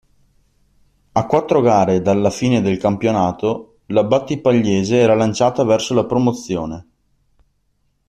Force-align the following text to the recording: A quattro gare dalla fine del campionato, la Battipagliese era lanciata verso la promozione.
A 1.11 1.25
quattro 1.27 1.61
gare 1.61 2.01
dalla 2.01 2.31
fine 2.31 2.59
del 2.63 2.77
campionato, 2.77 3.81
la 3.89 4.03
Battipagliese 4.03 4.97
era 4.97 5.13
lanciata 5.13 5.63
verso 5.63 5.93
la 5.93 6.05
promozione. 6.07 6.87